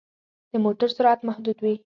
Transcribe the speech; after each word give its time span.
د 0.51 0.53
موټر 0.63 0.89
سرعت 0.95 1.19
محدود 1.27 1.57
وي. 1.63 1.75